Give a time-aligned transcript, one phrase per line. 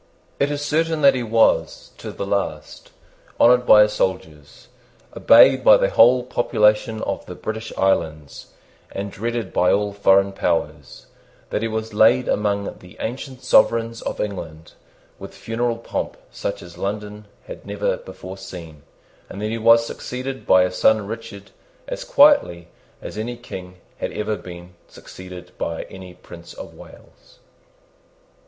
[0.39, 2.89] It is certain that he was, to the last,
[3.39, 4.67] honoured by his soldiers,
[5.15, 8.47] obeyed by the whole population of the British islands,
[8.91, 11.05] and dreaded by all foreign powers,
[11.51, 14.71] that he was laid among the ancient sovereigns of England
[15.19, 18.81] with funeral pomp such as London had never before seen,
[19.29, 21.51] and that he was succeeded by his son Richard
[21.87, 22.69] as quietly
[23.03, 27.37] as any King had ever been succeeded by any Prince of Wales.